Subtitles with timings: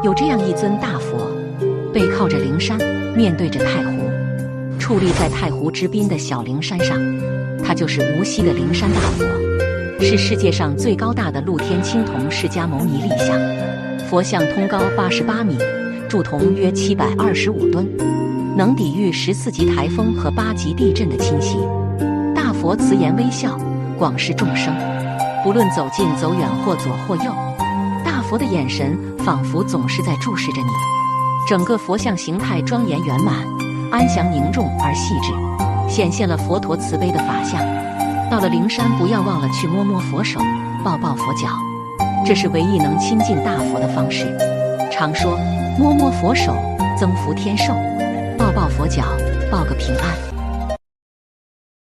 [0.00, 1.28] 有这样一尊大佛，
[1.92, 2.78] 背靠着灵山，
[3.16, 4.08] 面对着太湖，
[4.78, 6.96] 矗立在太湖之滨的小灵山上。
[7.64, 9.24] 它就是无锡的灵山大佛，
[10.00, 13.36] 是世界上最高大的露天青铜释迦牟尼立像。
[14.08, 15.58] 佛像通高八十八米，
[16.08, 17.84] 铸铜约七百二十五吨，
[18.56, 21.58] 能抵御十四级台风和八级地震的侵袭。
[22.36, 23.58] 大佛慈颜微笑，
[23.98, 24.72] 广视众生，
[25.42, 27.32] 不论走近走远，或左或右。
[28.28, 30.68] 佛的眼神仿佛总是在注视着你，
[31.48, 33.36] 整个佛像形态庄严圆满、
[33.90, 35.32] 安详凝重而细致，
[35.90, 37.58] 显现了佛陀慈悲的法相。
[38.30, 40.38] 到了灵山，不要忘了去摸摸佛手，
[40.84, 41.48] 抱抱佛脚，
[42.26, 44.26] 这是唯一能亲近大佛的方式。
[44.92, 45.38] 常说
[45.78, 46.54] 摸摸佛手
[46.98, 47.72] 增福天寿，
[48.36, 49.04] 抱抱佛脚
[49.50, 50.37] 报个平安。